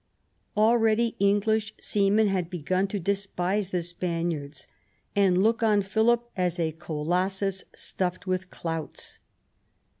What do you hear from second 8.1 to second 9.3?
with clouts